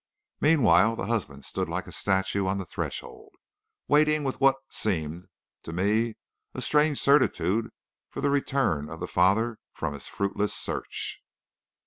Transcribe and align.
Meanwhile 0.39 0.95
the 0.95 1.05
husband 1.05 1.45
stood 1.45 1.69
like 1.69 1.85
a 1.85 1.91
statue 1.91 2.47
on 2.47 2.57
the 2.57 2.65
threshold, 2.65 3.35
waiting 3.87 4.23
with 4.23 4.41
what 4.41 4.55
seemed 4.71 5.27
to 5.61 5.73
me 5.73 6.15
a 6.55 6.61
strange 6.63 6.99
certitude 6.99 7.69
for 8.09 8.19
the 8.19 8.31
return 8.31 8.89
of 8.89 8.99
the 8.99 9.07
father 9.07 9.59
from 9.75 9.93
his 9.93 10.07
fruitless 10.07 10.55
search. 10.55 11.21